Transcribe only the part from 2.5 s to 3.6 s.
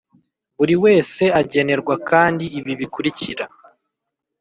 ibi bikurikira